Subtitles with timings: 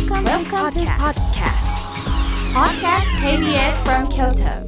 [0.00, 1.60] Welcome, Welcome to podcast.
[2.54, 3.04] Podcast.
[3.22, 4.66] KBS from Kyoto.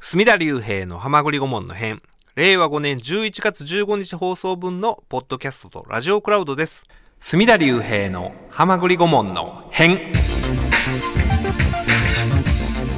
[0.00, 2.02] 隅田隆平の浜栗顧問の編。
[2.34, 6.82] 令和5年11月15日放送分のポッドキャストとラジオクラウドです。
[7.20, 10.12] 隅田隆平の浜栗顧問の編。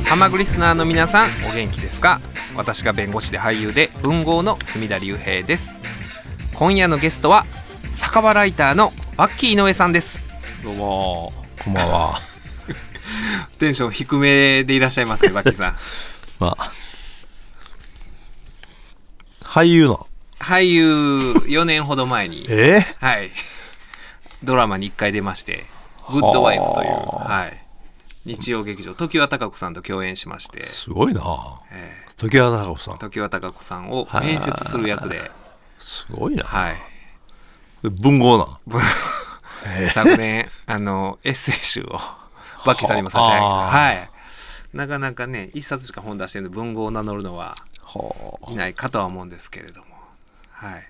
[0.06, 2.22] 浜栗リスナーの皆さんお元気ですか？
[2.56, 5.78] 私が弁護士で俳優で文豪の隅田隆平です。
[6.54, 7.44] 今夜のゲストは
[7.92, 10.18] 酒場ライターのバッキー井上さんです
[10.64, 11.30] どうも、
[11.62, 12.20] こんばんは。
[13.58, 15.76] テンション低めでいらっしゃいますね バッキーさん
[16.38, 16.72] まあ、
[19.42, 20.06] 俳優の。
[20.38, 23.30] 俳優4年ほど前にえはい。
[24.42, 25.66] ドラマに一回出まして、
[26.08, 27.62] グッドワイフという、はい。
[28.24, 31.60] 日曜劇場、常盤貴子さんと共演しまして、すごいな。
[31.70, 32.94] え時矢貴子さん。
[32.94, 35.30] ー、常盤貴子さんをはい面接する役で、
[35.78, 36.44] すごいな。
[36.44, 36.89] はい。
[37.82, 38.60] 文豪な。
[39.90, 41.98] 昨年、あの、エッセイ集を、
[42.64, 44.10] バッキーさんにも差し上げて、はい。
[44.76, 49.86] なかなかね、一冊しか本出してるんで、文豪を名乗るのははいないかとは思うんですけれども、
[50.50, 50.88] はい。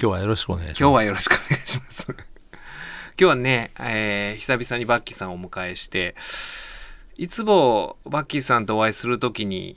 [0.00, 0.80] 今日はよろしくお願いします。
[0.80, 2.06] 今日はよろしくお願いします。
[2.08, 2.16] 今
[3.16, 6.16] 日はね、えー久々にバッキーさんをお迎えして、
[7.16, 9.76] いつもバッキーさんとお会いするときに、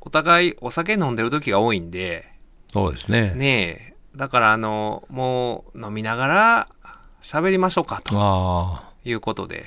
[0.00, 2.30] お互いお酒飲んでる時が多いんで、
[2.72, 3.32] そうですね。
[3.34, 6.68] ねえ、だからあの、もう飲みながら
[7.22, 9.66] 喋りましょうかということで、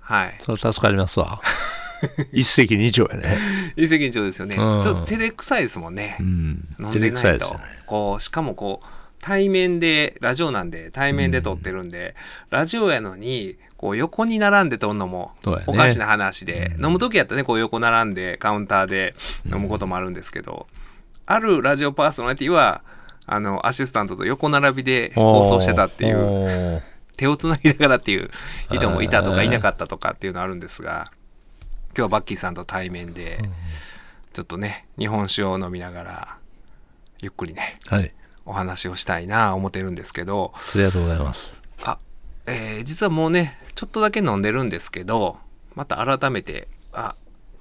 [0.00, 0.34] はい。
[0.38, 1.40] それ助かりますわ。
[2.32, 3.36] 一石二鳥やね。
[3.76, 4.56] 一石二鳥ですよね。
[4.56, 6.22] ちうんょっと照れくさいですもんねう。
[6.22, 6.76] ん。
[6.80, 7.60] 飲んでないとくさいですよね。
[7.86, 8.86] こうしかもこう
[9.20, 12.16] 対面でラジオなんで対面で撮ってるんで、
[12.50, 15.32] ラジオやのにこう横に並んで撮るのも
[15.66, 19.14] おかしな話で、飲む時やったらねこう横並んでカウンターで
[19.46, 20.66] 飲むこともあるんですけど、
[21.26, 22.82] あるラジオパーソナリティは
[23.26, 26.82] あのアシスタントと横並びで放送してたっていう
[27.16, 28.30] 手をつなぎながらっていう
[28.72, 31.12] 人もいたとかいなかったとかっていうのあるんですが
[31.88, 33.38] 今日はバッキーさんと対面で
[34.32, 36.36] ちょっとね日本酒を飲みながら
[37.20, 38.12] ゆっくりねはい。
[38.44, 41.62] お話をしたいな思ってるんですけどありがとうございます。
[41.84, 41.98] あ、
[42.46, 45.38] えー実はもうねちょっとだけ飲んでるんですけど
[45.74, 47.14] また改めてあ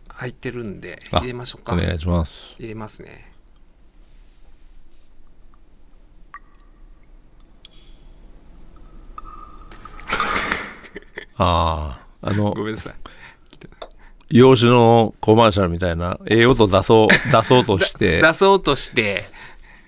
[0.07, 2.55] 入ってるんであ入れましょうかお願いします。
[2.57, 3.30] 入れますね
[11.37, 12.93] ああ、あのご、めんなさい。
[14.29, 19.25] 洋酒のコマーシャルみたいな、ええ音出そう、 出そうとして、出そうとして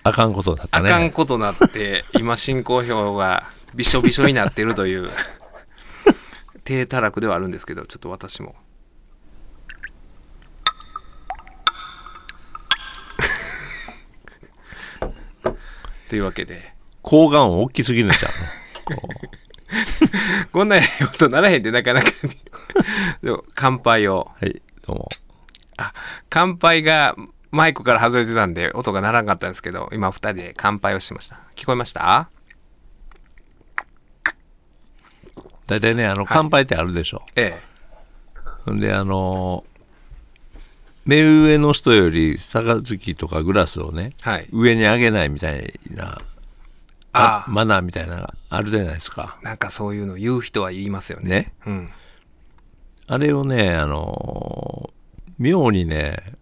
[0.02, 0.90] あかんことだったね。
[0.90, 3.44] あかんことなって今進行表が
[3.74, 5.08] びしょびしょになってるという
[6.64, 8.54] 低たらくではあるんですけどちょっと私も。
[16.10, 16.74] というわけで。
[17.02, 18.32] 睾丸音大きすぎるじゃん。
[18.96, 19.43] こう
[20.52, 20.78] こんな
[21.14, 22.30] 音ならへんってなかなかに
[23.22, 24.30] でも乾杯を。
[24.40, 25.08] はい、どうも。
[26.30, 27.14] 乾杯が
[27.50, 31.40] マイクから外れてたんで音が鳴らんかったんですけど今二人で乾杯をしました。
[31.56, 32.28] 聞こえました？
[35.66, 37.22] 大体ね、あの、乾杯ってあるでしょ。
[37.36, 37.58] え
[38.66, 39.74] ほんで、あのー
[41.06, 44.48] 目上の人より杯とかグラスをね、えはい。
[44.52, 46.18] 上に上げないみたいな、
[47.14, 49.38] ああマナーみたいなのがあるじゃないですか。
[49.42, 51.30] なんかそういうの言う人は言いますよね。
[51.30, 51.52] ね。
[51.66, 51.90] うん。
[53.06, 54.94] あれをね、あのー
[55.38, 56.36] 妙にね、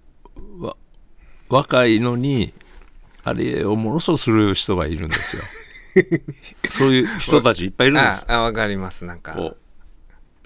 [0.59, 0.77] わ
[1.49, 2.53] 若いのに、
[3.25, 5.43] あれをものすごくする人がいるんですよ。
[6.71, 9.05] そういう人たちいっぱいいるんですあ、あわかります。
[9.05, 9.55] なんか、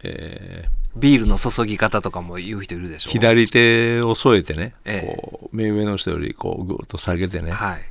[0.03, 3.11] えビールの注ぎ方とかも言う人いるでしょ。
[3.11, 7.83] ー左手を添えてね、ええこう目上の人よりこうぐっと下げてね、はい。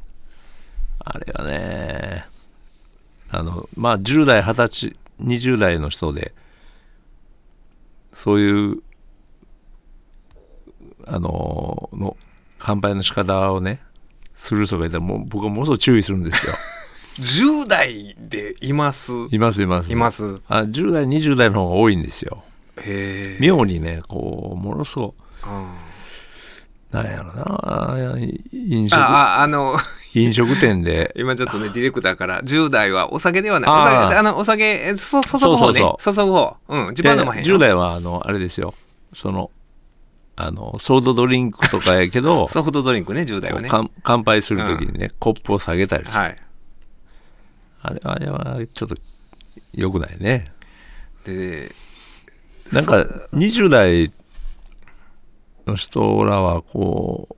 [1.05, 2.25] あれはね、
[3.29, 6.33] あの、まあ、10代、20歳、20代の人で、
[8.11, 8.81] そういう、
[11.05, 12.17] あの、の、
[12.57, 13.81] 乾杯の仕方をね、
[14.35, 16.53] する人がいたら、もう僕はものすごく注意するんですよ。
[17.17, 19.11] 10代でいます？
[19.31, 19.91] います、います。
[19.91, 20.41] います。
[20.47, 22.43] あ10代、20代の方が多いんですよ。
[22.81, 23.39] へえ。
[23.39, 25.15] 妙にね、こう、ものすごく、
[25.45, 25.67] うん
[26.91, 28.15] なんやろな、
[28.53, 29.75] 飲食、あ、あ、あの、
[30.21, 33.71] 飲食店で、 今ちょっとね、ディレクターから、10代はお酒ではない。
[33.71, 35.79] お酒、あの、お酒、えそ注ぐ方ね。
[35.99, 36.57] そう注ぐ方。
[36.69, 37.45] うん、自分飲まへんよ。
[37.45, 38.73] で10代は、あの、あれですよ、
[39.13, 39.51] その、
[40.37, 43.67] あの、ソードドリンクとかやけど、 ソフトドリンクね、10代はね。
[43.69, 46.19] 乾乾杯するときにね、コップを下げたりする。
[46.19, 46.35] はい。
[47.81, 48.95] あれあれはちょっと
[49.73, 50.51] 良くないね。
[51.23, 51.71] で、
[52.71, 52.97] なんか、
[53.33, 54.11] 20代
[55.67, 57.35] の人らは、こう、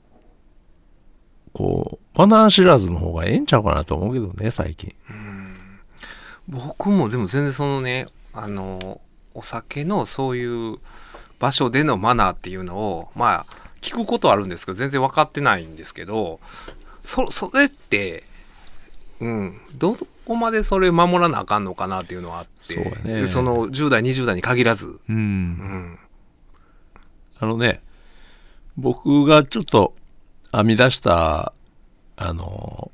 [1.57, 4.93] こう、マナー知らずの方がええんちゃうかなと思うけどね、最近。
[6.47, 9.01] 僕もでも全然そのねあの
[9.33, 10.77] お酒のそういう
[11.39, 13.45] 場所でのマナーっていうのをまあ
[13.81, 16.39] 聞くことはあるんですけど全然分かってないんですけど
[17.03, 18.23] そそれって
[19.19, 24.99] うんどこまでそれ守らなあかんのかなっていうのはあってそねその10代20代に限らず、う。
[25.09, 25.99] うんん、
[27.39, 27.81] あのね、
[28.77, 29.95] 僕がちょっと
[30.51, 31.53] 編み出した、
[32.15, 32.91] あの、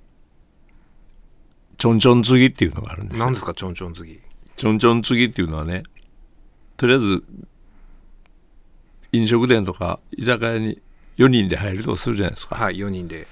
[1.78, 3.26] ちょんちょん継ぎっていうのがあるんですよ。
[3.26, 4.20] 何ですかちょんちょん次
[4.56, 5.84] ちょんちょん継ぎっていうのはね、
[6.78, 7.24] とりあえず、
[9.12, 10.82] 飲食店とか居酒屋に
[11.18, 12.56] 4人で入るとするじゃないですか。
[12.56, 13.28] はい4人で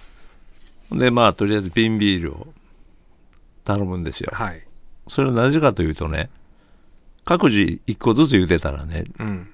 [0.91, 2.53] で、まあ、とりあえず瓶ビールを
[3.65, 4.29] 頼むんですよ。
[4.33, 4.61] はい
[5.07, 6.29] それはなぜかというとね、
[7.25, 9.49] 各自1個ずつ茹でたらね、うん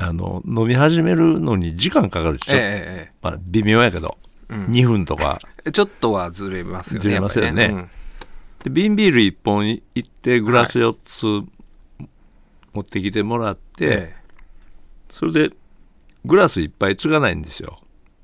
[0.00, 2.52] あの、飲み始めるのに時間かかるでしょ。
[2.54, 4.16] えええまあ、微妙やけど、
[4.48, 4.64] えうん。
[4.66, 5.40] 2分とか。
[5.64, 7.62] えちょっとはずれますよねずれますよね。
[7.62, 7.88] やっぱり
[8.64, 11.24] で瓶ビール1本いって、グラス4つ
[12.72, 14.14] 持ってきてもらって、
[15.08, 15.56] それで、
[16.24, 17.80] グラスいっぱいつがないんですよ。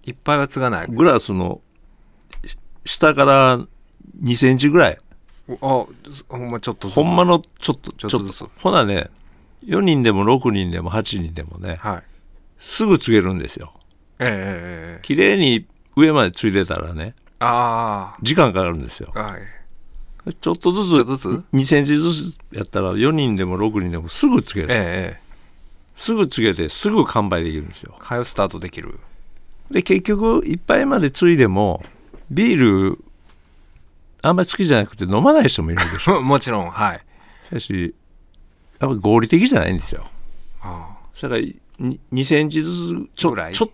[0.07, 0.87] えいっぱいは継がない。
[0.89, 1.61] グラスの
[2.45, 3.59] し下から
[4.23, 4.99] 2センチぐらい。
[5.49, 5.89] あほ
[6.37, 7.03] んまちょっとずつ。
[7.03, 8.47] ほんまのちょっと、ちょっとずつ。
[8.61, 9.11] ほなね、
[9.67, 12.03] 4人でも6人でも8人でもね、はい
[12.59, 13.73] すぐつげるんですよ。
[14.19, 15.67] ええええええ綺麗に
[15.97, 19.13] 上までついてたらね、あ時間かかるんですよ。
[19.15, 19.41] あはい
[20.41, 24.69] ちょっとずつ、とずつ？2センチずつやったら4人でも6人でもすぐつげる。
[24.71, 25.25] ええええ
[25.97, 27.95] すぐつげてすぐ乾杯できるんですよ。
[28.01, 28.99] 早スタートできる
[29.71, 31.83] で、結局、一杯までついでも、
[32.31, 33.05] ビール、
[34.23, 36.21] あんまり好きじゃなくて飲まない人もいるでしょ。
[36.23, 37.01] もちろんはい
[37.47, 37.95] しかし、
[38.81, 40.05] やっぱ合理的じゃないんですよ。
[40.63, 43.55] あだから、に2センチずつ、ちょ、ぐらい？
[43.55, 43.71] ちょ、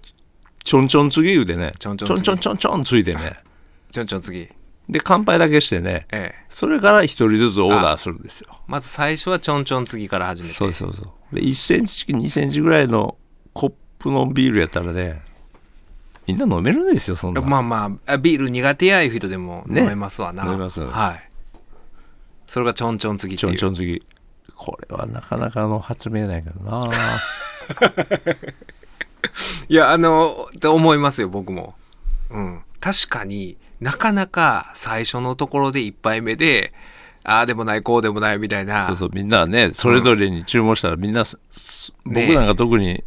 [0.63, 3.43] ちょんちょんつぎ言うでね、ちょんちょんちょんちょんちょんついてね、あ
[3.91, 4.51] ちょんちょん次え
[4.89, 8.59] で、乾杯だけしてね、えそれから一人ずつオーダーするんですよ。
[8.67, 10.55] まず最初はちょんちょん次から始めて。
[10.55, 11.03] そうそうそ
[11.33, 11.35] う。
[11.37, 13.17] で、1センチ、2センチぐらいの
[13.53, 15.23] コップのビールやったらね、
[16.27, 17.41] みんな飲めるんですよ、そんな。
[17.41, 21.31] まあまああビール苦手やいう人でもね飲めますわな、飲めますはい。
[22.47, 24.03] それがちょんちょん次ってちょいうんちょん次。
[24.61, 26.87] これはなかなかの発明ないけどな。
[29.71, 31.75] いやあのって思いますよ僕も。
[32.29, 32.63] うん。
[32.79, 36.75] 確かになかなか最初のところで1杯目で
[37.25, 38.87] ああでもないこうでもないみたいな。
[38.89, 41.25] そうそう、みんなね、それぞれに注文したらみんな、
[42.05, 43.03] 僕なんか特に、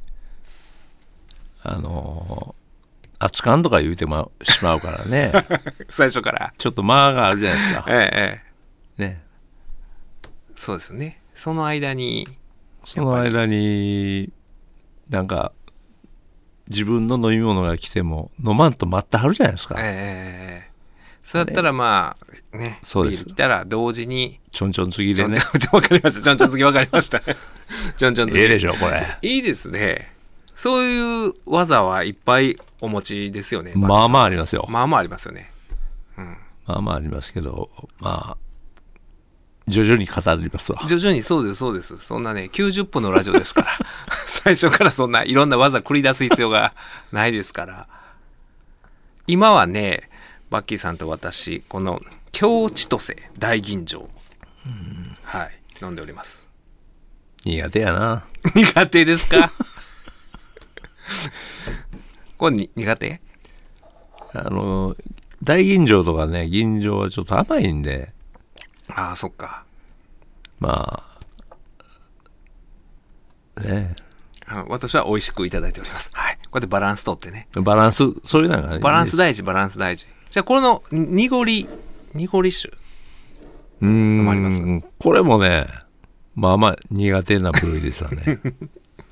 [1.61, 5.31] あのー、熱燗とか言うてましまうからね、
[5.89, 6.53] 最初から。
[6.57, 7.85] ちょっと間があるじゃないですか。
[7.87, 7.95] ええ
[8.97, 9.07] ええ。
[9.07, 9.23] ね。
[10.55, 12.27] そうですよねその間に
[12.83, 14.31] その間に、
[15.09, 15.53] なんか、
[16.67, 19.75] 自分の飲み物が来ても飲まんと待ってはるじゃないですか。
[19.79, 20.73] ええ
[21.23, 22.17] そうやったらま
[22.53, 23.23] あねそうです。
[23.23, 25.39] ビール来たら同時にちょんちょん次でね。
[25.39, 25.53] ちょんち。
[25.53, 26.21] ょんちょんわかりました。
[26.21, 27.21] ちょんちょん次わかりました。
[27.97, 29.17] ちょんちょん次ええでしょ、これ。
[29.21, 30.11] いいですね。
[30.55, 33.73] そういう技はいっぱいお持ちですよね。
[33.75, 34.65] まあまああありますよ。
[34.69, 35.51] まあまあありますよね。
[36.17, 36.37] うん。
[36.65, 37.69] まあまあありますけど、
[37.99, 38.37] まあ、
[39.67, 40.83] 徐々に語りますわ。
[40.87, 41.97] 徐々にそうですそうです。
[41.99, 43.67] そんなね90分のラジオですから。
[44.27, 46.73] 最初からそんないろんな技繰り出す必要が
[47.11, 47.87] ないですから。
[49.27, 50.09] 今はね
[50.49, 52.01] バッキーさんと私この
[52.33, 54.07] 京千歳大吟醸。
[55.23, 56.49] はい飲んでおります。
[57.45, 58.25] 苦手やな。
[58.55, 59.51] 苦手ですか？
[62.37, 63.21] これに苦手？
[64.33, 64.95] あの、
[65.43, 68.13] 大吟醸とかね、吟醸はちょっと甘いんで、
[68.87, 69.62] ああそっか
[70.63, 71.03] ま
[73.57, 73.95] あ、ね、
[74.47, 76.09] あ私は美味しくいただいております。
[76.13, 76.35] はい。
[76.43, 77.47] こうやってバランスとってね。
[77.53, 80.07] バランス、そういうのがね、バランス大事バランス大事。
[80.29, 81.67] じゃあこの濁り
[82.13, 82.69] 濁り酒
[83.81, 83.87] うー
[84.23, 84.29] ん。
[84.29, 84.61] あります？
[84.99, 85.67] これもね、
[86.35, 88.39] まあまあ苦手な部類ですわね。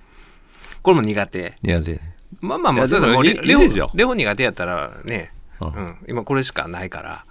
[0.81, 1.57] これも苦手。
[1.61, 1.99] 苦手。
[2.39, 3.91] まあまあまあ、それでもレレオいいですよ。
[3.93, 7.25] レオ苦手やったらね、ううんん、今これしかないから。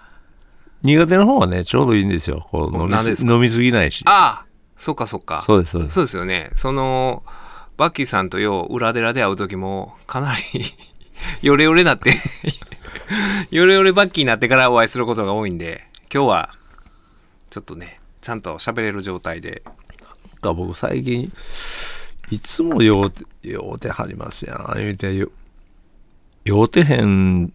[0.82, 2.46] 苦手の方はね、ちょうどいいんですよ。
[2.50, 3.32] こう飲み何ですか？
[3.34, 4.02] 飲みすぎないし。
[4.06, 4.46] ああ
[4.76, 5.42] そっかそっか。
[5.46, 5.94] そうです、そうです。
[5.94, 6.50] そうですよね。
[6.54, 7.22] その、
[7.76, 10.64] バッキーさんとよう裏寺で会う時も、かなり
[11.42, 12.14] ヨレヨレなって、
[13.50, 16.50] ヨレヨレバッキーになってからお会いすることが多いんで、今日は、
[17.50, 19.62] ちょっとね、ちゃんと喋れる状態で。
[19.66, 19.74] なん
[20.40, 21.30] か僕最近、
[22.30, 24.72] いつも酔うて、酔うてはりますやん。
[24.76, 25.28] 言うて、よ
[26.44, 27.52] 酔うてへん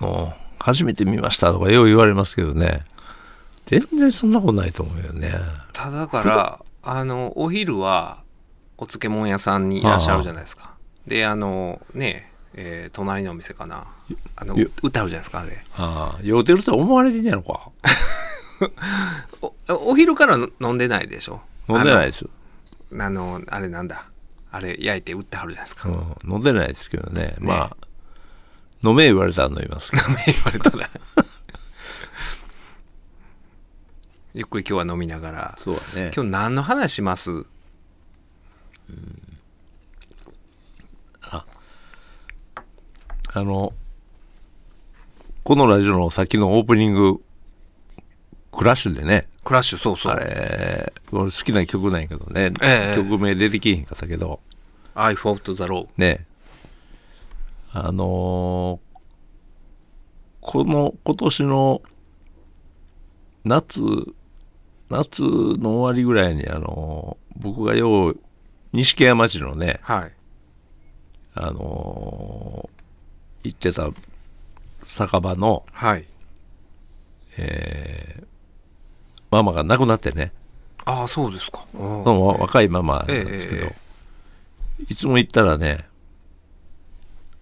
[0.00, 2.84] の、初めて見ましたとかよう言われますけどね。
[3.66, 5.32] 全然そんなことないと思うよね。
[5.72, 8.18] ただから、 あの、お昼は、
[8.78, 10.70] お漬物屋さんにいらっしゃるじゃないですか。
[11.06, 13.84] で、あの、ね、えー隣のお店かな。
[14.36, 15.64] あの、よ歌うじゃないですか、あれ。
[15.76, 17.70] ああ、酔うてると思われてんやろか。
[19.42, 22.30] おお昼からの飲んでないでしょ飲んでないですよ。
[22.98, 24.06] あの、あれなんだ。
[24.52, 25.88] あれ焼いて売ってはるじゃないですか。
[25.88, 27.34] うん、飲んでないですけどね。
[27.40, 27.76] まあ、
[28.88, 30.02] 飲め言われたら飲みますけど。
[30.06, 30.14] 言
[30.44, 30.90] われたら。
[34.34, 35.54] ゆっくり今日は飲みながら。
[35.58, 36.12] そうだね。
[36.14, 37.44] 今日何の話します？
[43.34, 43.74] あの、
[45.42, 47.20] このラジオのさっきのオープニング、
[48.50, 50.12] クラッシュでね、クラッシュ、そうそう。
[50.12, 54.40] あれ、俺好きな曲なんやけどね、ええ曲名出てきへんかったけど、
[54.94, 55.86] I fought the law.
[55.98, 56.26] ね、
[57.72, 58.86] あのー
[60.40, 61.82] この今年の
[63.44, 63.82] 夏、
[64.90, 68.20] 夏の終わりぐらいに、あのー僕がよう、
[68.72, 70.12] 錦山町のね、はい。
[71.34, 73.90] あのー行ってた
[74.82, 76.04] 酒場の、はい。
[77.38, 78.26] えー
[79.32, 80.32] ママが亡くなってね、
[80.84, 81.66] ああ、そうですか。
[81.74, 83.74] 若いママなんええですけど、え
[84.88, 85.84] いつも行ったらね、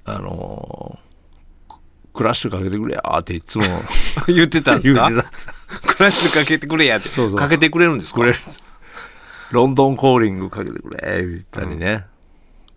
[0.04, 1.04] あのー
[2.16, 3.64] クラッシュかけてくれやーっていつも
[4.28, 5.10] 言ってたんですか？
[5.10, 5.48] 言うてたんです
[5.82, 7.08] クラッシュかけてくれやって。
[7.08, 7.38] そうそう。
[7.38, 8.20] かけてくれるんですか？
[8.20, 8.62] くれるんです。
[9.50, 12.06] ロンドンコーリングかけてくれ言ったりね、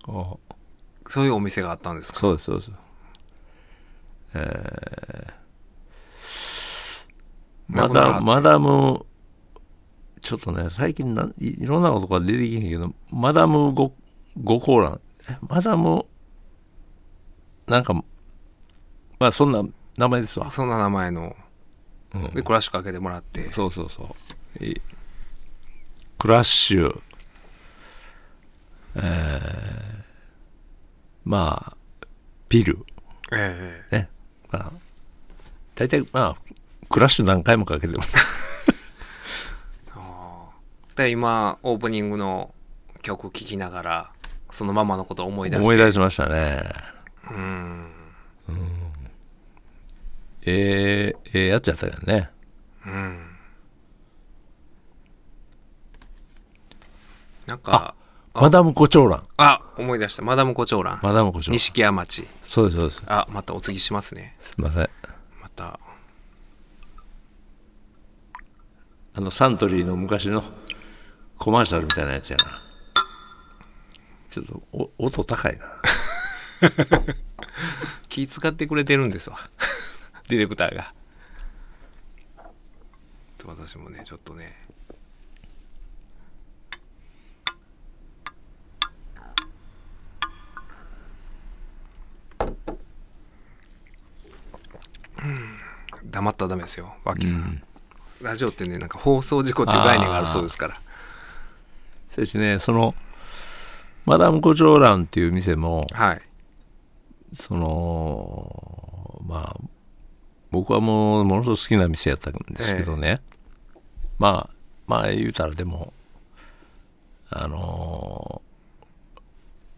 [0.03, 2.19] こうそういうお店があったんですか？
[2.19, 2.71] そうですそうです。
[4.33, 5.33] えー
[7.67, 9.05] マ亡くならはったダマダム
[10.21, 13.93] ちょっとね最近ないいろんなことが出てきへんけどマダムゴ
[14.41, 14.99] ゴコーラン。
[15.29, 16.05] えマダム
[17.67, 19.63] なんかまあそんな
[19.97, 20.49] 名前ですわ。
[20.49, 21.35] そんな名前の。
[22.13, 22.31] うん。
[22.33, 23.51] で、クラッシュかけてもらって。
[23.51, 24.09] そうそうそ
[24.59, 24.63] う。
[24.63, 24.79] い
[26.17, 27.01] クラッシュ。
[28.95, 29.97] えー
[31.25, 31.77] まあ
[32.47, 32.85] ピル。
[33.33, 34.09] えね。
[34.49, 34.71] まあ
[35.75, 36.37] 大体まあ
[36.89, 38.03] クラッシュ何回もかけても。
[38.03, 38.07] え
[40.97, 42.53] で、今、オープニングの
[43.03, 44.11] 曲聴きながら、
[44.49, 45.65] そのママのことを思い出して。
[45.65, 46.63] 思い出しましたね
[47.29, 47.87] うん。
[50.43, 52.29] ええええやつやったよね
[52.85, 53.27] うん。
[57.47, 57.93] なんか、
[58.33, 60.21] あマダムコチョウランあ、思い出した。
[60.21, 60.99] マダムコチョウラン。
[61.01, 62.27] マダムコチョウラン錦屋町。
[62.43, 64.35] そうですそうですあ、またお継ぎしますね。
[64.39, 64.89] すいません
[65.41, 65.79] また。
[69.15, 70.43] あのサントリーの昔の
[71.39, 72.61] コマーシャルみたいなやつやな
[74.29, 75.65] ちょっとお音高いな
[78.09, 79.37] 気使ってくれてるんですわ。
[80.27, 80.93] ディレクターが。
[83.45, 84.61] 私もね、ちょっとね。
[95.19, 95.57] うん
[96.11, 97.63] 黙ったらダメですよ、バッキーさん。
[98.21, 100.79] ラジオってね、なんか放送事故っていう概念があるそうですから。
[102.09, 102.95] そしてねその
[104.05, 106.21] マダムコチョウランっていう店もはい。
[107.33, 109.61] そのまあ
[110.51, 113.21] 僕はもうものすごく好きな店やったんですけどね、
[114.17, 114.55] まあ
[114.87, 115.93] まあ言うたらでも
[117.29, 118.47] あのー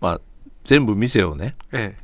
[0.01, 0.21] まあ
[0.63, 1.95] 全部店をねえ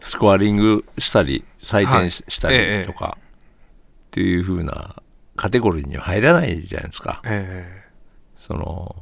[0.00, 2.56] スコアリングしたり採点し,、はい。
[2.56, 5.02] たりとか、っていう風な
[5.36, 7.20] カテゴリーには入らないじゃないですか。
[7.24, 7.28] え。
[7.28, 7.88] ええ。
[8.36, 8.96] その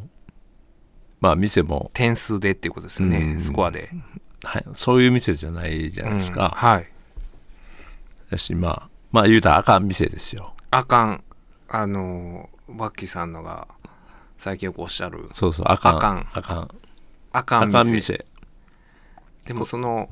[1.20, 3.40] まあ店も、点数でっていうことですよね、うん。
[3.40, 3.90] スコアで。
[4.46, 6.34] はい、そういう店じゃないじゃないですうん。
[6.34, 6.88] か、はい。
[8.30, 10.54] だしまあまあ言うたらあかん店ですよ。
[10.70, 11.24] あかん。
[11.68, 13.66] あのー、バッキーさんのが
[14.38, 15.96] 最近よくおっしゃる、そうそうあかん。
[15.96, 16.28] あかん。
[16.32, 16.70] あかん。
[17.32, 17.78] あかん店。
[17.78, 18.26] あかん店。
[19.46, 20.08] でもその、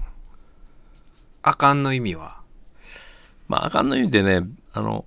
[1.42, 2.40] あかんの意味は、
[3.48, 5.04] まああかんの意味でねあの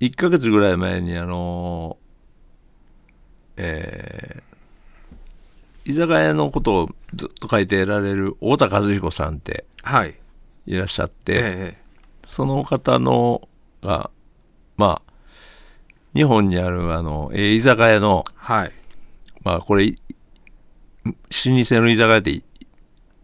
[0.00, 1.96] 1ヶ月ぐらい前にあの
[3.56, 4.53] えー
[5.84, 10.18] 居酒屋のことをずっと書いてられる太田和彦さんってはい。
[10.66, 11.78] いらっしゃって、え
[12.26, 13.48] その方の
[13.82, 14.10] が
[14.78, 15.12] まあ
[16.14, 18.72] 日本にあるあの、えー居酒屋のえはい。
[19.42, 19.98] まあこれい
[21.04, 21.14] 老舗
[21.50, 22.42] の居酒屋でい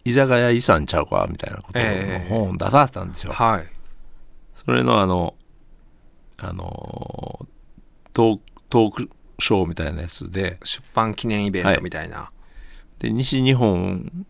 [0.04, 3.66] 居酒屋遺産ちゃうかみたいなことええの本を出されたんですよ、はい。
[4.66, 5.34] それのあの
[6.36, 7.46] あの
[8.12, 12.30] トークトークショーみたいなやつで出版記念イベントみたいな。
[13.00, 14.26] で西日本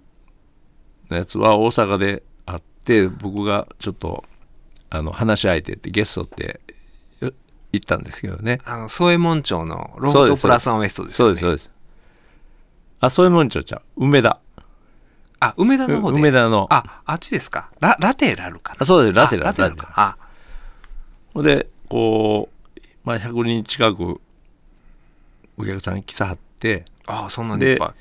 [1.10, 4.24] のやつは大阪であって僕がちょっと
[4.88, 6.60] あの話し相手ってゲストって
[7.20, 7.32] よ
[7.72, 11.34] 行ったんですけどねあの、宗右衛門町のロフトプラスワンウエストですよね。
[11.38, 11.80] そうですそうです
[13.00, 14.38] あそういうもんちょちゃう梅田
[15.40, 16.18] あ、梅田の方で。
[16.20, 17.70] 梅田のあ、あっちですか。
[17.80, 18.76] ラ、ラテラルかな。
[18.80, 19.92] あそうですラテラルあラテラルか。
[19.96, 20.16] あ、
[21.32, 24.20] ほんでこう、まあ、100人近く
[25.56, 27.94] お客さん来たはってああそんなにいっぱ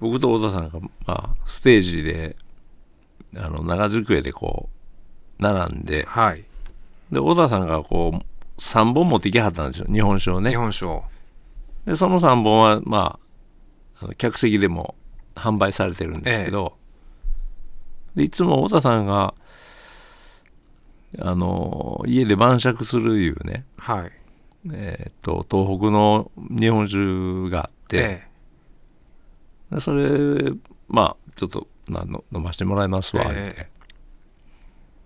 [0.00, 2.36] 僕と太田さんが、まあ、ステージで
[3.36, 4.68] あの長机でこ
[5.38, 6.44] う並んいではい。
[7.12, 9.86] で太田さんがこう3本持ってきはったんですよ。
[9.90, 10.50] 日本酒をね。
[10.50, 11.04] 日本酒を。
[11.86, 13.18] でその3本はま
[14.02, 14.94] あ客席でも
[15.34, 16.76] 販売されてるんですけど、
[18.14, 19.34] でいつも太田さんが
[21.20, 24.12] あの家で晩酌するいうね、はい。
[24.72, 28.27] えーっと東北の日本酒があって、え
[29.70, 30.52] でそれ
[30.88, 33.68] まあちょっとなの飲ませてもらいますわ、って。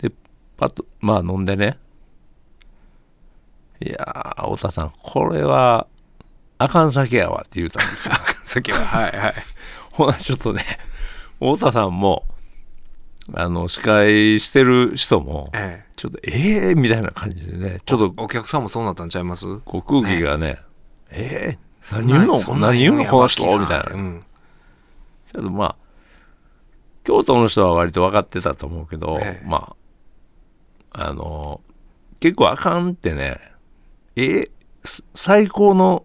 [0.08, 0.12] で
[0.56, 1.78] パッとまあ飲んでね。
[3.80, 5.88] いやー太田さんこれは
[6.58, 8.14] あかん酒やわって言うたんですよ。
[8.14, 9.34] えさっきははいはい。
[9.92, 10.62] ほなちょっとね
[11.40, 12.24] 太田さんも
[13.34, 19.58] あの司会してる人もえちょっとええみたいな感じでねちょっとお客さんもそうなったんちゃいます？
[19.64, 20.58] こう空気がね
[21.10, 22.38] ええそんな何言うの？
[22.38, 23.44] そんな何言うのやこの人？
[23.58, 23.92] みたいな。
[23.94, 24.24] うん
[25.32, 25.76] けどまあ
[27.04, 29.46] 京都の人は割と分かってたと思うけど、ええ。
[29.46, 29.74] ま
[30.92, 31.60] ああの
[32.20, 33.38] 結構あかんってね
[34.16, 34.48] え
[34.84, 36.04] す最高の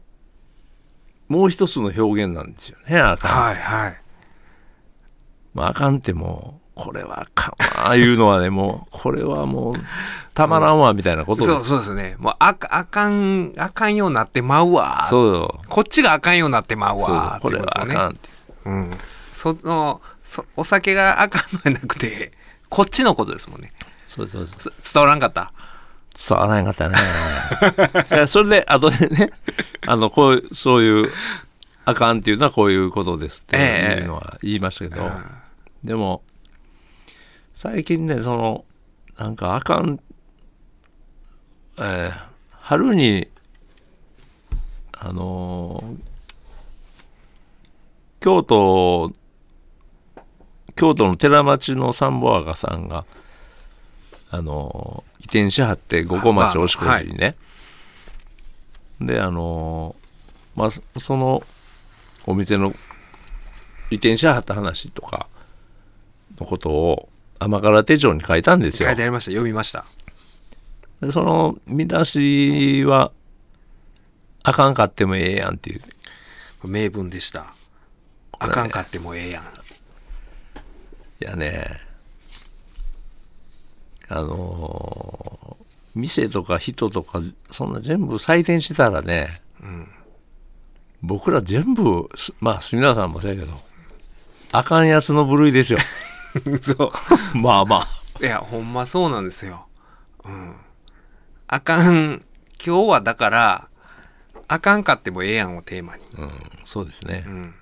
[1.27, 4.01] もう一つの表現なんですよねあかん、はいはい。
[5.53, 9.73] まあ、あかんってもうこれはあかんわいうのはねもうこれはもう
[10.33, 11.41] たまらんわみたいなこと。
[11.41, 12.15] です、そうそうですね。
[12.19, 15.07] もうあかあかんあかんようになってまうわ。
[15.09, 15.33] そう。
[15.33, 18.29] よこっちがあかんようになってまうわこれはあかんって。
[18.65, 18.91] うん
[19.37, 22.31] そのそお酒があかんのじゃなくて
[22.69, 23.71] こっちのことですもんね。
[24.05, 25.53] そうそうそうつ伝わらんかった？
[26.27, 26.97] 伝わらなかったね。
[28.07, 29.29] それそれで後でね
[29.85, 31.11] あのこういうそういう
[31.85, 35.11] あかんっていうのはこういうことですっていうのは言いましたけど、
[35.83, 36.23] でも
[37.53, 38.65] 最近ねその
[39.17, 39.99] なんかあかん、
[41.77, 42.27] えー
[42.59, 43.27] 春に
[44.93, 46.07] あのー
[48.19, 49.13] 京都
[50.77, 53.05] 京都の寺町のサンボアガさんが
[54.29, 57.35] あのー移転しはって五湖町おしこ寺にね、
[59.01, 61.43] であのーまあそその
[62.25, 62.73] お店の
[63.91, 65.27] 移転しはった話とか
[66.39, 67.09] のことを
[67.39, 68.87] 甘辛手帳に書いたんですよ。
[68.87, 69.31] 書いてありました。
[69.31, 69.85] 読みました。
[71.01, 73.11] でその見出しは
[74.43, 75.81] あかんかってもええやんっていう。
[76.63, 77.53] 名文でした。
[78.39, 79.43] あかんかってもええやん
[81.19, 81.79] いやね
[84.09, 89.27] あのー店とか人とかそんな全部採点してたらね、
[89.63, 89.89] ん。
[91.01, 93.53] 僕ら全部すまあ隅田さんもそうやけど
[94.51, 95.79] あかんやつの部類ですよ。
[96.61, 96.91] そう
[97.37, 98.23] まあまあ。
[98.23, 99.67] いやほんまそうなんですよ。
[100.23, 100.55] うん。
[101.47, 102.23] あかん
[102.63, 103.67] 今日はだから
[104.47, 106.03] あかんかってもええやんをテーマに。
[106.17, 106.31] うん
[106.63, 107.23] そうですね。
[107.27, 107.55] うん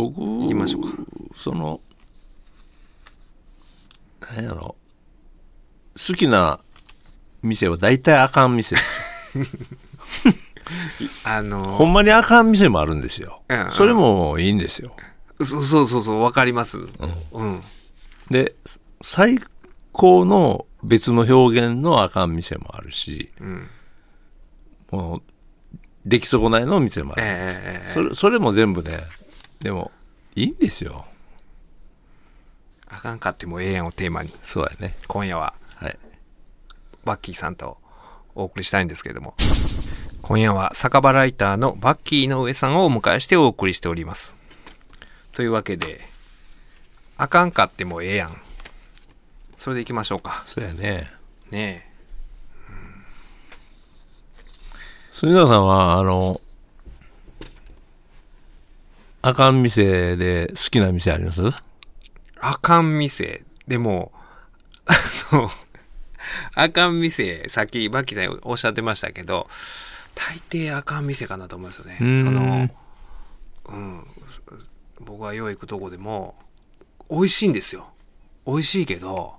[0.00, 0.96] 僕行きましょうか。
[1.34, 1.80] その
[4.20, 4.76] 何やろ。
[5.96, 6.60] 好きな
[7.42, 9.44] 店は大体あかん店ですよ。
[11.24, 13.42] あのほんまにあかん店もあるんですよ。
[13.48, 13.70] うんうん。
[13.72, 14.94] それもいいんですよ。
[15.42, 16.80] そうそうそうそうわかります。
[17.32, 17.62] うん。
[18.30, 18.54] で
[19.02, 19.38] 最
[19.92, 23.68] 高の別の表現のあかん店もあるしうん。
[24.90, 25.22] もう
[26.06, 27.26] 出来損ないの店もある、え
[27.64, 27.92] えええ。
[27.92, 29.00] それそれも全部ね
[29.60, 29.90] でも
[30.34, 31.04] いいんですよ。
[32.88, 34.32] あかんかってもええやんをテーマに。
[34.42, 34.96] そうやね。
[35.06, 35.98] 今夜ははい。
[37.04, 37.78] バッキーさんと
[38.34, 39.34] お送りしたいんですけれども。
[40.22, 44.34] 今夜は酒場ライターのバッキーの上さんをお迎えしてお送りしております。
[45.32, 46.00] というわけで
[47.16, 48.40] あかんかってもええやん。
[49.56, 50.42] それでいきましょうか。
[50.46, 51.12] そうやね。
[51.50, 51.90] ね
[55.12, 56.40] 杉田さんはあの
[59.22, 61.42] あかん店で好きな店あります？
[61.46, 61.50] え
[62.40, 63.42] あかん店。
[63.68, 64.12] でも
[64.86, 65.50] あの
[66.54, 69.48] あかん店さっきバッキーさんおっしゃってましたけど
[70.14, 71.98] 大抵あかん店かなと思いますよね。
[72.00, 72.16] うーん。
[72.16, 72.68] その
[73.68, 74.04] うん
[75.00, 76.34] 僕がよう行くとこでも
[77.10, 77.88] 美味しいんですよ。
[78.46, 79.34] 美味しいけど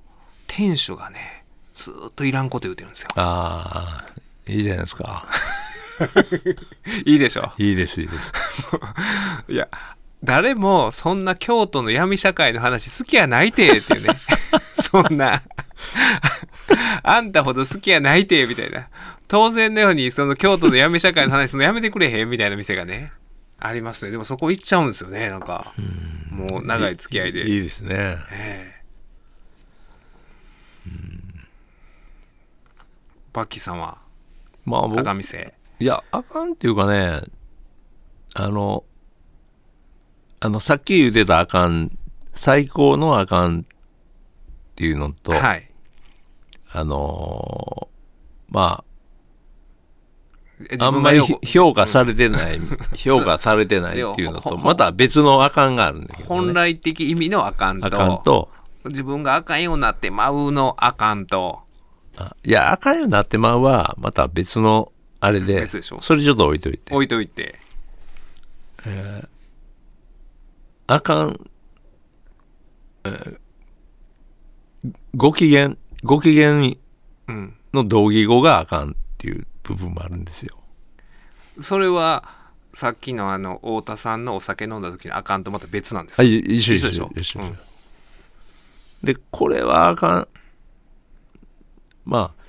[0.47, 3.07] 店主がねずーっといらんこと言うてるんですよ。
[3.15, 5.27] ああいいじゃないですか
[7.05, 7.51] いいでしょ？
[7.57, 8.33] いいですいいです。
[9.49, 9.67] いや
[10.23, 14.09] 誰もそんな京都の闇社会の話好きやないてっていうね。
[14.81, 15.41] そんな。
[17.03, 18.87] あんたほど好きやないてみたいな。
[19.27, 23.11] 当然のようにその京都の闇社会の話するのやめてくれへんみたいな店がね
[23.59, 24.11] ありますね。
[24.11, 25.73] でもそこ行っちゃうんですよねなんか。
[26.29, 27.49] もう長い付き合いで。
[27.49, 27.95] いいですね。
[28.31, 28.81] ええ。
[33.33, 33.97] バッキーさんは？
[34.65, 37.21] まあ僕赤店いやあかんっていうかね
[38.33, 38.83] あの
[40.39, 41.97] あのさっき言ってたあかん
[42.33, 43.63] 最高のあかんっ
[44.75, 45.69] ていうのと、はい。
[46.71, 47.91] あのー
[48.53, 48.83] ま
[50.69, 52.59] えああんまり評価されてない、
[52.95, 56.25] 評価されてないっていうのと、また別のあかんがあるんだけど、ね。
[56.27, 57.87] 本来的意味のあかんと。
[57.87, 58.49] あかんと、
[58.85, 61.61] 自分があかんようになってまうのあかんと。
[62.17, 64.90] あいや、あかんようになってまうは、また別の
[65.21, 66.01] あれで、別でしょ？
[66.01, 66.93] それちょっと置いといて。
[66.93, 67.57] 置いといて。
[70.87, 71.39] あかん、
[73.05, 73.37] えー
[75.15, 76.63] ご機嫌、ご機嫌う
[77.31, 77.55] ん。
[77.71, 80.57] の同義語があかんっていう部分もあるんですよ。
[81.59, 82.27] それは
[82.73, 86.23] さっきのあの太田さんのお酒飲んだ時のあかんとまた別なんですか？
[86.23, 87.41] あい一緒一緒一緒一緒。
[87.41, 87.57] うん。
[89.03, 90.27] で、これはあかん。
[92.05, 92.41] まあ、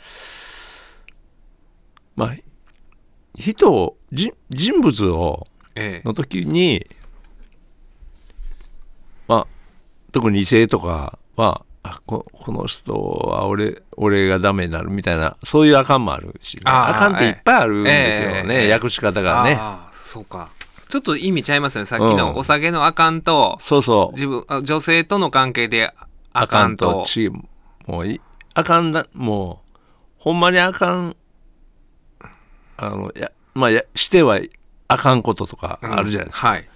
[2.17, 2.37] まあ、
[3.35, 6.07] 人を、人人物を、ええ。
[6.07, 6.87] の時に、
[9.27, 9.47] まあ、
[10.13, 18.73] 特に異性とかは、あここの人は俺俺がダメになるみたいな、そういうあかんもあるし、ね、あーあかんっていっぱいあるんですよね、ええ。
[18.73, 19.57] 訳し方がね。
[19.59, 20.51] ああそうか。
[20.89, 21.87] ちょっと意味ちゃいますよね。
[21.87, 22.17] さっきうん。
[22.17, 24.15] のお酒のあかんと、そうそう。
[24.15, 25.93] 自分あ女性との関係で
[26.33, 27.03] あかんと。
[27.07, 27.49] チーム。
[27.87, 28.21] もうい、
[28.55, 29.79] あかんだ、もう、
[30.19, 31.17] ほんまにあかん、
[32.83, 34.41] あの、や、まあ、や、しては
[34.89, 36.43] あかんこととかあるじゃないですか。
[36.43, 36.69] か、はい。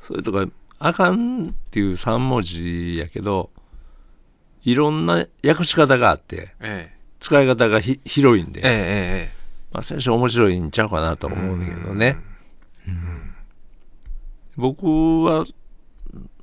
[0.00, 0.46] それとか、
[0.78, 3.50] あかんっていう3文字やけど、
[4.62, 6.90] いろんな訳し方があって、え
[7.20, 12.16] 使い方がひ広いんで、えええええまあ、最初面白いんちゃうかなと思うんだけどね。
[12.88, 13.34] うん。
[14.56, 14.86] 僕
[15.24, 15.44] は、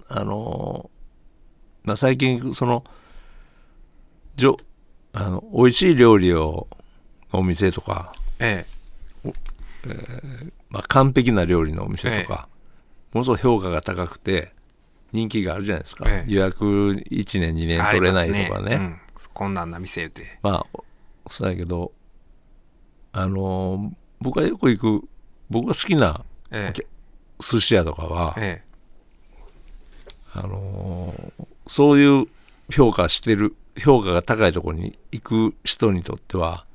[0.08, 0.92] あの、
[1.84, 2.84] まあ、最近、その、
[4.36, 4.58] じょ、
[5.14, 6.68] あの、美味しい料理を、
[7.34, 8.66] お店とか、え
[10.70, 12.48] まあ、完璧な料理のお店とか、
[13.14, 14.54] ものすごい評価が高くて、
[15.12, 16.06] 人気があるじゃないですか。
[16.10, 16.32] ええ。
[16.32, 18.76] 予約1年、2え年取れないとかね。
[18.76, 19.32] ありますうん。
[19.34, 20.80] こんなんな店でまあ、
[21.30, 21.92] そうだけど、
[23.12, 25.08] あの、僕がよく行く、
[25.50, 26.86] 僕が好きなええ。
[27.40, 28.64] 寿司屋とかは、え。
[30.34, 32.28] あのーそういう
[32.70, 36.66] 評価してる評価が高いところに行く人にとっては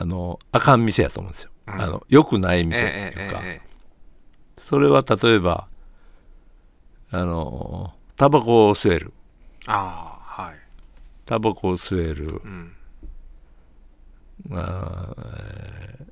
[0.00, 1.80] あのあかん店やと思うんですよ、うん。
[1.80, 3.66] あの良くないえ店えっていうか、ええ
[4.58, 5.68] それは例えば
[7.10, 9.12] あのータバコを吸える。
[9.66, 10.54] ああはい。
[11.26, 12.40] タバコを吸える。
[12.42, 12.72] うん。
[14.52, 15.22] あー
[16.00, 16.06] えー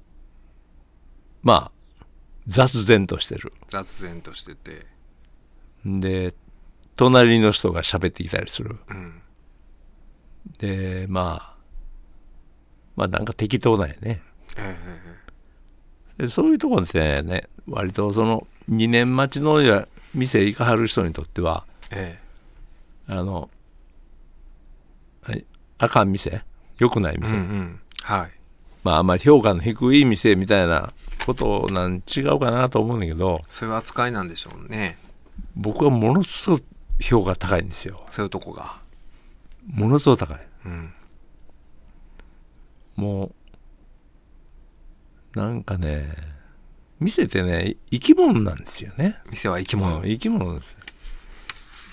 [1.42, 2.04] まあ
[2.46, 3.52] 雑然としてる。
[3.68, 4.86] 雑然としてて。
[5.86, 6.34] で
[6.96, 8.78] 隣の人が喋ってきたりする。
[8.88, 9.22] うん。
[10.58, 11.53] でまあ
[12.96, 14.20] まあなんか適当なんやね。
[14.56, 14.76] え
[16.18, 22.18] えでそういうところってね割とその2年待ちのや店行かはる人にとってはえ
[23.08, 23.12] え。
[23.12, 23.50] あの
[25.22, 25.44] はい
[25.78, 26.42] あかん店
[26.78, 27.80] 良くないええう店、んうん。
[28.02, 28.30] はい。
[28.84, 30.92] まああんまり評価の低い店みたいな
[31.26, 34.98] ことなん違うかなと思うんだけどそういう扱いなんでしょうね。
[35.56, 36.64] 僕はものすごく
[37.00, 38.04] 評価高いんですよ。
[38.10, 38.76] そういうとこが。
[39.66, 40.46] ものすごく高い。
[40.66, 40.92] うん
[42.96, 43.32] も
[45.34, 46.14] うなんかね
[47.00, 49.18] 店ってね生き物なんですよね。
[49.30, 50.76] 店は生き生物生き物です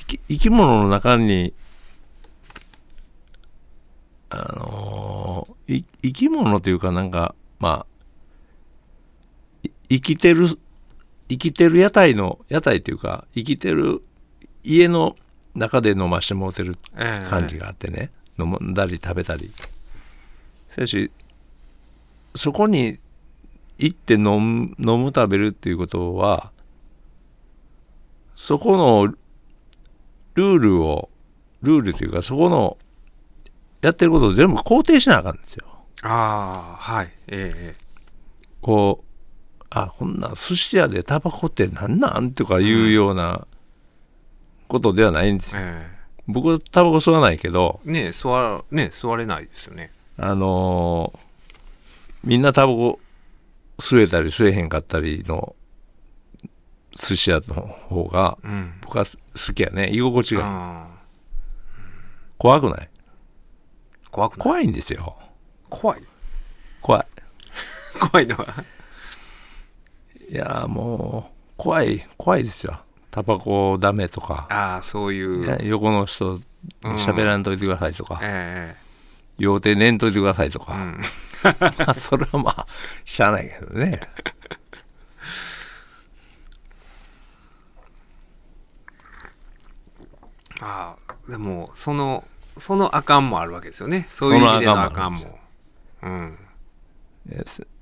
[0.02, 1.54] 生き生き物の中に
[4.30, 7.86] あのーい生き物というかなんかまあ
[9.64, 10.48] い生きてる
[11.30, 14.02] 生きてる屋台の屋台というか生きてる
[14.64, 15.16] 家の
[15.56, 17.26] 中で飲ましてもうてるええ。
[17.26, 18.10] 感じがあってね、
[18.40, 19.52] 飲んだり食べたり
[20.72, 21.12] しかし
[22.36, 22.98] そこに
[23.78, 26.52] 行って飲む飲む食べるっていうことは
[28.36, 29.08] そこの
[30.36, 31.10] ルールを
[31.62, 32.78] ルールというかそこの
[33.82, 35.66] やってることを全部肯定しなあかんんですよ。
[36.04, 37.10] ああはい。
[37.28, 37.82] えええ
[38.62, 43.48] こうあこんな寿司屋でタバコってなんなんとかいうような
[44.68, 45.98] ことではないんですよ、ええ。
[46.28, 49.92] 僕はタバコ吸わないけどえねえ座ねえ座れないですよね
[50.24, 51.20] あのー
[52.24, 53.00] みんなタバコ
[53.80, 55.56] 吸えたり吸えへんかったりの
[56.96, 58.74] 寿司屋の方がうん。
[58.82, 59.90] 僕は好きやね。
[59.92, 60.42] 居心地が。
[60.42, 60.88] いいあ
[62.38, 62.90] 怖くない？
[64.06, 64.44] あ怖くない？
[64.44, 65.18] 怖いんですよ。
[65.70, 66.04] 怖い？
[66.82, 67.06] 怖い。
[68.12, 68.46] 怖いのは？
[70.30, 72.80] いやーもう怖い怖いですよ。
[73.10, 75.68] タバコダメとか、ああそういう。
[75.68, 76.44] 横の人に
[76.84, 78.91] 喋らんといてくださいとか、ええ
[79.38, 81.00] 要点念んといてくださいとか、うん。
[81.44, 82.68] まあそれはまあ
[83.06, 84.02] しゃあないけどね
[90.62, 92.24] ああ、でも、その、
[92.60, 94.06] そのあかんもあるわけですよね。
[94.12, 95.40] そういう意味でのあかんも。
[96.04, 96.38] うん。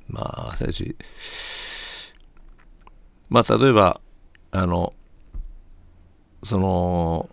[0.10, 0.96] まあ最初
[3.30, 4.02] まあ例えば
[4.52, 4.94] あの
[6.44, 7.30] その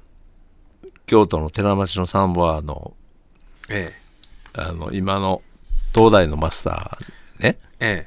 [1.07, 2.95] 京都の寺町のサンボアの
[3.69, 3.93] え
[4.57, 5.43] あの今の
[5.95, 8.07] 東大のマスターねえ。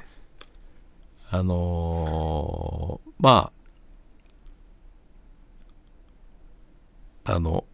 [1.30, 3.52] あのーま
[7.24, 7.64] ああの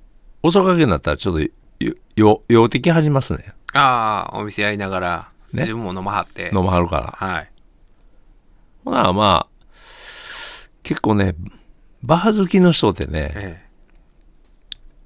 [0.42, 3.52] 遅かけになったらちょっとよよ用的張りますねえ。
[3.74, 6.50] ああ、お店やりながら、ね自分も飲まはって。
[6.54, 7.50] 飲まはるからはい。
[8.84, 9.56] ほなまあ
[10.82, 11.34] 結構ね
[12.02, 13.66] バー好きの人ってねええ。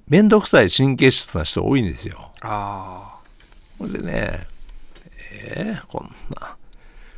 [0.07, 3.20] めんどくさい神経質な人多いんですよあ
[3.81, 4.47] ほんでね
[5.33, 6.55] えー、こんな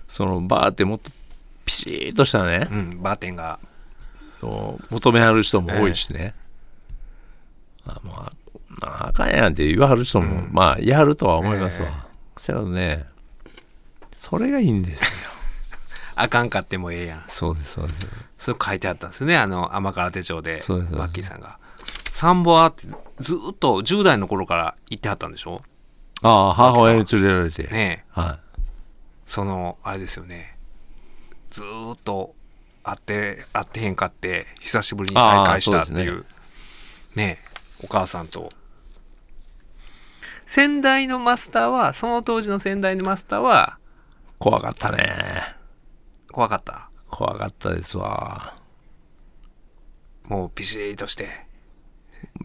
[0.07, 1.11] そのバーってもっと
[1.65, 3.59] ピシッとしたねあ。、うん、バーテンが。
[4.41, 6.35] を求めはる人も多いしね、
[7.85, 8.31] あま
[8.81, 11.91] ああかんやんって言わはる人も、まあ言いはるとは思いますわ、え
[12.37, 13.05] せやけどね
[14.17, 15.31] それがいいんですよ
[16.15, 17.23] あかんかってもええやん。
[17.27, 19.37] そうですそうですそう書いてあったんですよね。
[19.37, 20.61] あの、甘辛手帳で。
[20.67, 21.57] マッキーさんが。
[22.11, 22.87] サンボアって
[23.19, 25.63] ずっと10代の頃から行ってはったんでしょ？
[26.23, 28.19] ああ母親に連れられて、ねえ。
[28.19, 28.39] は
[29.25, 30.57] その、あれですよね。
[31.51, 32.33] ずーっと
[32.83, 36.25] 会って、会ってへんかって、久しぶりに再会したっていう。
[37.15, 38.51] ねえ、お母さんと。
[40.45, 43.83] 先代のマスターは、その当時の先代のマスターは、い
[44.39, 45.43] 怖かったね
[46.31, 46.89] 怖かった？
[47.09, 48.53] 怖かったですわ
[50.23, 51.45] もうビシーとして。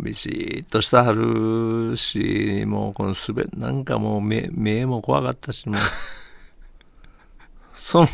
[0.00, 5.80] ビシッとしたはるしもうこのすべなんかもう目目も怖かったしもう。
[7.78, 8.08] その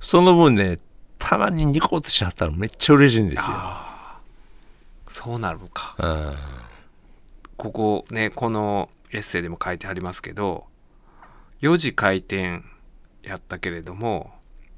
[0.00, 0.78] その分ね
[1.18, 3.56] たまにニコッとしはったらめっちゃ嬉しいんですよ、
[5.08, 5.94] そうなるか。
[5.98, 6.34] うん、
[7.56, 10.66] ここね、このエッセイでも書いてありますけど、
[11.60, 12.64] 4時開店
[13.22, 14.32] やったけれども、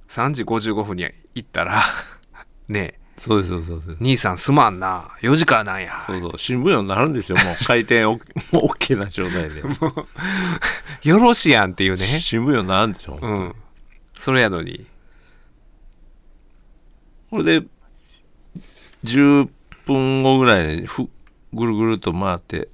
[0.09, 1.83] 3時55分に行ったら、
[2.69, 6.03] ねそうですそうですそうです兄さんすまんな、4時からなんや。
[6.07, 8.13] そうそう新聞読になるんですよもう回転お
[8.53, 9.63] もう OK な状態で
[11.03, 12.21] よろしやんっていうね。
[12.21, 13.55] 新聞読になるんですよ、うん。
[14.17, 14.87] それやのに。
[17.31, 17.67] これで
[19.05, 19.49] 10
[19.87, 21.09] 分後ぐらいにふ
[21.53, 22.69] ぐるぐると回って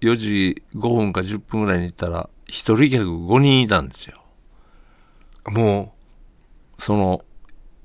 [0.00, 4.22] 4時5分か10分ぐらいに行ったら一人客5人いたんですよ
[5.46, 5.94] も
[6.78, 7.24] その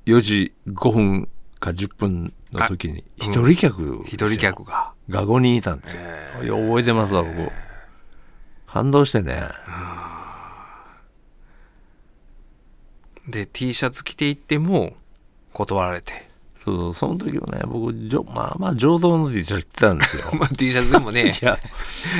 [0.05, 1.29] 4時5分
[1.65, 4.91] か10分の時にあ一人客う、一人客が。
[5.10, 6.01] が5人いたんですよ、
[6.43, 7.51] えよう覚えてますわ僕
[8.67, 9.43] 感動してね
[13.28, 14.95] で、T シャツ着て行っても、
[15.51, 16.28] 断られて。
[16.60, 21.32] そうそうその時はね僕じょまあまあ上等の T シャツ着てたんですよ まあ T シャツでもね、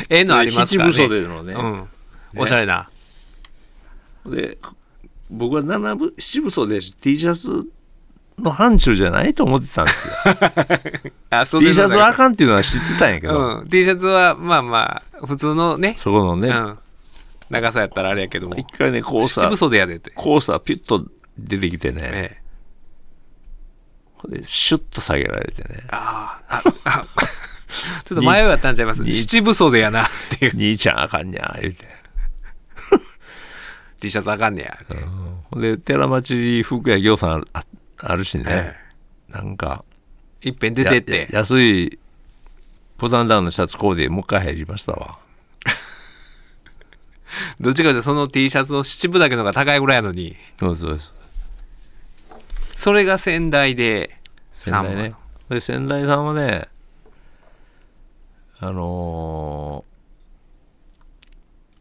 [0.10, 0.94] ええのありますからね。
[0.94, 2.42] 七分袖のねうん。
[2.42, 2.90] おしゃれな。
[4.28, 4.58] で
[5.32, 7.68] 僕は七分七分袖 T シャツ
[8.40, 10.14] の範疇じゃないと思ってたんですよ
[11.30, 13.68] あ、T シャツはあんかんっていうのは知ってたんやけど、うん。
[13.68, 16.78] T シャツは、まあまあ、普通のね、そこのね、うん。
[17.50, 18.56] 長さやったらあれやけども。
[18.56, 20.12] 一回ねコースタ七袖やでって。
[20.12, 21.06] コースターピュッと
[21.38, 22.46] 出てきてね、ええ。
[24.40, 27.06] でシュッと下げられてねああ、あ、あ、
[28.04, 29.04] ちょっと迷ったんちゃいます？
[29.04, 30.56] に七分袖やなっていう。
[30.56, 31.86] 兄ちゃんあかんにゃ言うて
[34.02, 34.78] T シャツあかんねや。
[35.52, 37.48] ほんで寺町福屋行さんある
[38.00, 38.76] ああるしね、え
[39.30, 39.84] なんか
[40.42, 40.50] え。
[40.50, 41.28] いっぺん出てって。
[41.32, 42.00] や安い
[42.98, 45.20] ボタンダウンのシャツコーデもう一回入りましたわ。
[47.60, 51.16] どっちかというとその T シャツの七分だけのが高いぐらいやのに、そうそうそう。
[52.76, 54.20] それが仙台で、
[54.54, 55.16] 仙台ね。
[55.50, 56.68] で仙台さんはね
[58.60, 59.96] あのー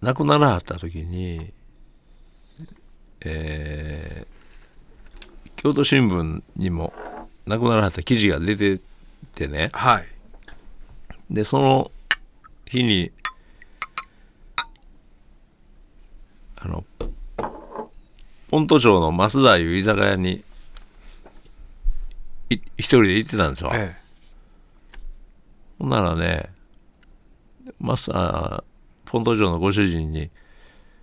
[0.06, 1.50] 亡くならはった時に
[3.22, 4.43] えー
[5.64, 6.92] 京都新聞にも
[7.46, 8.82] 亡くならはった記事が出て
[9.34, 9.70] てね。
[9.72, 10.06] はい。
[11.30, 11.90] でその
[12.66, 13.10] 日に
[16.56, 16.84] あの
[18.50, 20.44] ポント町の増田いう居酒屋に
[22.50, 23.96] い一人で行ってたんですよ、え
[25.78, 26.50] ほんならね
[27.80, 28.64] マスター
[29.06, 30.30] ポント町のご主人に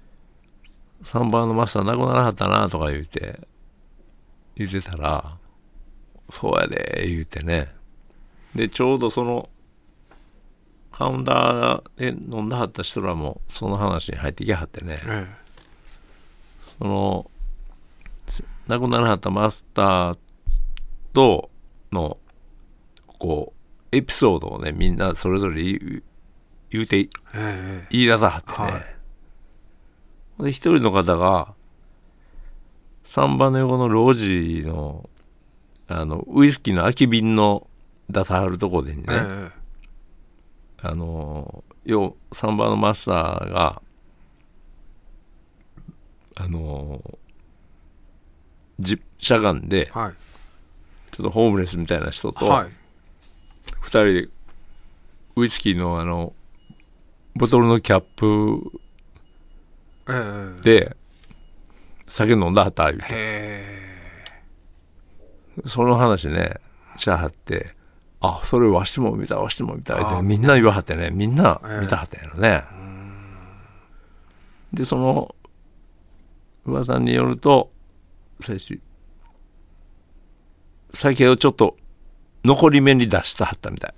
[1.03, 3.47] 「3番のマスター亡くならはったな」とか言うて
[4.67, 5.37] 言ってたら
[6.29, 7.73] 「そうやで」言うてね。
[8.55, 9.49] でちょうどその
[10.91, 14.99] カウンターで飲んだはった人らもその話に入ってきはってね。
[15.05, 15.27] え
[16.79, 17.31] その
[18.25, 20.17] つ亡くならはったマスター
[21.13, 21.49] と
[21.91, 22.17] の
[23.07, 23.53] こ
[23.91, 26.03] うエピソードをねみんなそれぞれ言
[26.73, 27.87] うてええ。
[27.91, 28.83] 言い出さはってね、は
[30.39, 30.43] い。
[30.43, 31.53] で一人の方が
[33.05, 35.09] 3番の横のロージの
[35.87, 37.67] あのウイスキーの空き瓶の
[38.09, 39.61] 出さはるとこでにね、ええ。
[40.83, 43.81] あの要3番のマスターが
[46.37, 47.01] あの
[48.79, 50.13] じしゃがんではい。
[51.11, 52.69] ちょっとホームレスみたいな人とはい。
[53.83, 54.29] 2人で
[55.35, 56.33] ウイスキーのあの
[57.35, 58.71] ボトルのキャップ
[60.09, 60.61] ええ。
[60.61, 60.97] で
[62.11, 63.63] 酒飲んだはった言うて。
[65.65, 66.55] その話ね
[66.97, 67.73] しゃはって
[68.19, 71.81] あそれわしも見たわしも見たっあてみんな言わはってねみんなええ。
[71.81, 72.63] 見たはったんやろね、
[74.73, 75.35] でその
[76.65, 77.71] 噂によると
[78.39, 78.79] 最初
[80.93, 81.77] 酒をちょっと
[82.43, 83.93] 残り目に出したはったみたい。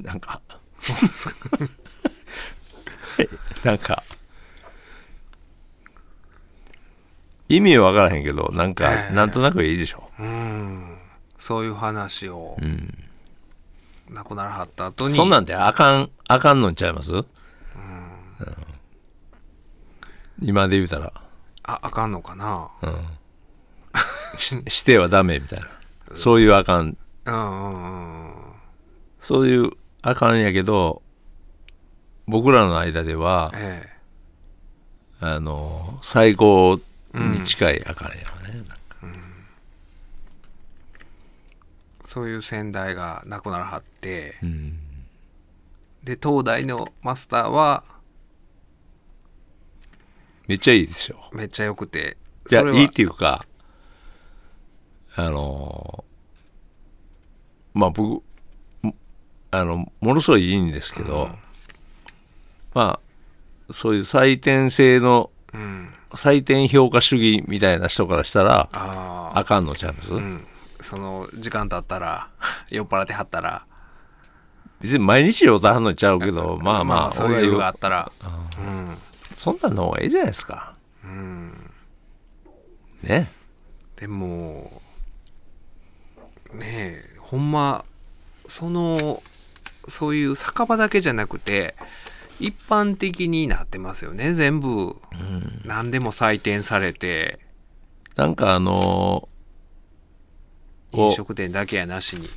[0.00, 0.40] なんか。
[3.64, 4.02] なんか
[7.56, 9.14] 意味は分からへんけどなんかええ。
[9.14, 10.98] なんとなくいいでしょ、うん。
[11.38, 12.94] そういう話をうん、
[14.10, 15.14] 亡くならはった後に。
[15.14, 17.24] そんなんてあかんあかんのんちゃいます、うん。
[20.42, 21.12] 今で言うたら。
[21.64, 22.70] ああかんのかな？
[24.38, 25.68] し してはダメみたいな。
[26.14, 26.96] そういうあかん。
[27.26, 28.34] うんうんうん。
[29.20, 29.70] そういう
[30.02, 31.02] あかんやけど
[32.26, 33.88] 僕らの間ではえ。
[35.20, 36.80] あの最高
[37.14, 38.08] に近いあかん。
[38.08, 38.64] やろね、
[39.04, 39.32] え
[42.04, 44.78] そういう先代が亡くならはってうん。
[46.04, 47.84] で東大のマスターは
[50.48, 52.16] めっちゃいいですよめっちゃ良くて
[52.50, 53.46] いやいいっていうか
[55.14, 56.04] あの
[57.74, 58.22] まあ僕
[58.82, 58.94] も
[59.50, 61.28] あのものすごいいいんですけど、
[62.74, 62.98] ま
[63.68, 70.46] あそういう採点制のうん採点評価主義みたいな人からしたらああかんのちゃいます、あうん。
[70.80, 72.28] その時間経ったら
[72.70, 73.64] 酔っ払ってはったら。
[74.80, 78.10] 別に毎日酔うたはんのちゃうけどまあまあそういうのがあったら。
[78.58, 78.60] う。
[78.60, 78.98] ん。
[79.34, 80.74] そんなんの方がいいじゃないですか。
[81.04, 81.70] うん。
[83.02, 83.30] ね。
[83.96, 84.82] でも
[86.52, 87.84] ねえほんま
[88.46, 89.22] その
[89.88, 91.74] そういう酒場だけじゃなくて
[92.42, 94.68] 一般的になってますよね全部。
[94.68, 95.62] うん。
[95.64, 97.38] 何でも採点されて。
[98.16, 99.28] なんかあの
[100.90, 102.28] こう飲食店だけやなしに。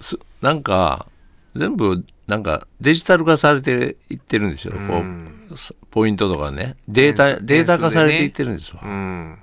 [0.00, 1.06] すなんか
[1.54, 5.46] 全部なんかデジタル化されていってるんですよ、こうん。
[5.50, 6.76] うすポイントとかね。
[6.88, 9.38] データデータ化されていってるんですよ、うん。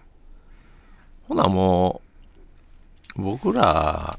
[1.27, 2.01] ほなも
[3.15, 4.17] う僕ら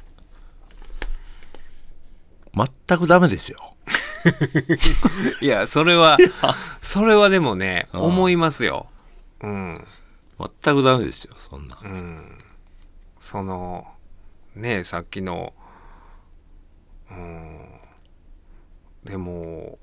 [2.55, 3.75] 全くダメですよ
[5.41, 6.19] いやそれは
[6.83, 8.01] それはでもねうん。
[8.03, 8.87] 思いますよ。
[9.41, 9.75] うん。
[10.63, 11.79] 全くダメですよそんな。
[11.83, 12.39] うん。
[13.19, 13.87] その
[14.55, 15.53] ねさっきの
[17.11, 17.69] うん。
[19.05, 19.79] でも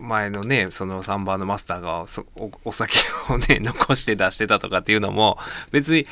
[0.00, 2.98] 前のねその3番のマスターがそおお酒
[3.30, 5.38] をね 残して出してたとかっていうのも
[5.70, 6.06] 別に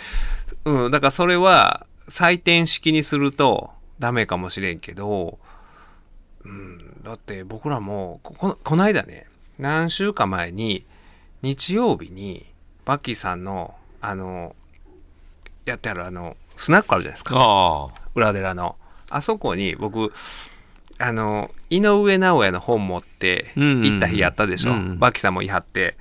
[0.65, 5.50] うんだからそれは採点式にするとダメかもしれんけど、うん、
[7.03, 9.27] だって僕らもこここの間ね
[9.59, 10.85] 何週間前に
[11.43, 12.47] 日曜日に
[12.85, 14.55] バッキーさんのあの
[15.65, 17.89] やってあるあのスナックあるじゃないですか。
[18.15, 18.77] 裏寺の。
[19.09, 20.13] あそこに僕
[20.99, 24.99] あの井上尚弥の本持って行った日やったでしょ、うんうん。
[24.99, 25.97] バッキーさんも言い張って。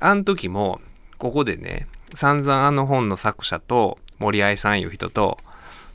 [0.00, 0.80] あの時も
[1.18, 5.38] ここでね散々あの本の作者と森愛さんいう人と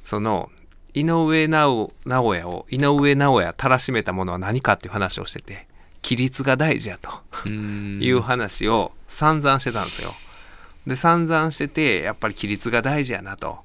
[0.03, 0.49] その
[0.97, 5.67] 井上尚尚弥を井上尚弥たらしめたものは何かっていう話をしてて
[6.03, 7.09] 規律が大事やと
[7.45, 10.11] うんいう話を散々してたんですよ。
[10.87, 13.59] で散々しててやっぱり規律が大事やなと。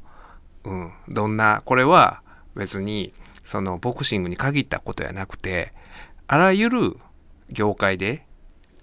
[0.65, 2.23] うん、どんなこれは
[2.55, 5.73] 別にそのボクシングに限ったことやなくて
[6.29, 6.97] あらゆる
[7.51, 8.25] 業界で、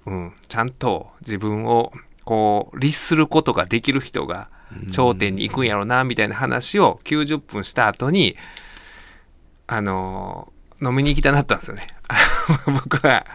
[0.05, 1.93] うん、ちゃんと自分を
[2.25, 4.49] こう律することができる人が
[4.91, 8.35] 頂点に行くんやろなみたいな話を90分した後に
[9.67, 10.51] あの
[10.81, 11.87] 飲みに行きたなったんですよね。
[12.65, 13.25] 僕は。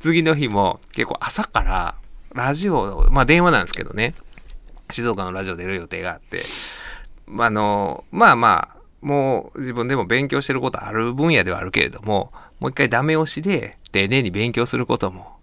[0.00, 1.94] 次の日も結構朝から
[2.34, 4.14] ラジオまあ電話なんですけどね。
[4.90, 6.42] 静岡のラジオ出る予定があって、
[7.38, 15.36] あ、あのまあまあもう自分でも勉強してることある分野ではあるけれどももう一回ダメ押しで丁寧に勉強することも、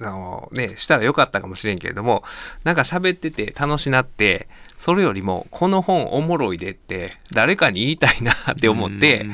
[0.00, 2.22] あのね、したらよかったかもしれんけれども、
[2.64, 4.46] なんか喋ってて楽しなって、
[4.80, 9.26] それよりも、この本おもろいでって、誰かに言いたいなって思って、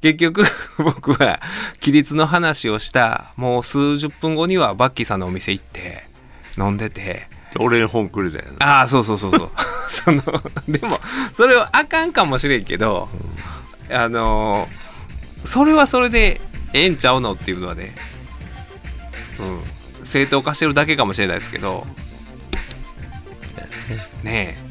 [0.00, 0.44] 結局、
[0.82, 1.40] 僕は、
[1.82, 6.06] 規律の話をした、もう数十分後にはバッキーさんのお店行って、
[6.56, 7.28] 飲んでて、
[7.58, 9.50] 俺に本くれだよねああ、そうそうそうそう。
[9.90, 10.22] その、
[10.66, 10.98] でも、
[11.34, 13.10] それはあかんかもしれんけど、
[13.90, 14.84] あのー
[15.44, 16.40] それはそれで
[16.72, 17.94] ええんちゃうのっていうのはね、
[19.38, 21.86] うん、正当化してるだけかもしれないですけど、
[24.22, 24.63] ねえ。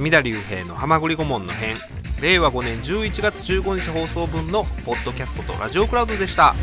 [0.00, 1.76] うん、隅田隆平の「はまぐり顧問の編」
[2.22, 6.54] 令和5年11月15日放送分のポッドキャストとラジオクラウドでした。